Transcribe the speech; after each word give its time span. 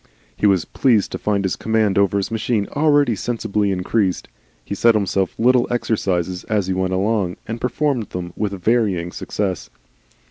He 0.35 0.47
was 0.47 0.65
pleased 0.65 1.11
to 1.11 1.19
find 1.19 1.45
his 1.45 1.55
command 1.55 1.95
over 1.95 2.17
his 2.17 2.31
machine 2.31 2.67
already 2.71 3.15
sensibly 3.15 3.69
increased. 3.71 4.29
He 4.65 4.73
set 4.73 4.95
himself 4.95 5.37
little 5.37 5.67
exercises 5.69 6.43
as 6.45 6.65
he 6.65 6.73
went 6.73 6.93
along 6.93 7.37
and 7.47 7.61
performed 7.61 8.09
them 8.09 8.33
with 8.35 8.51
variable 8.59 9.11
success. 9.11 9.69